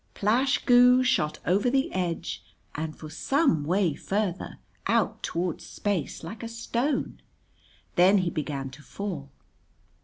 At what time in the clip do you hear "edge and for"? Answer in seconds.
1.93-3.07